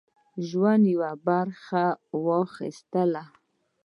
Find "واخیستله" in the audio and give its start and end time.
2.25-3.23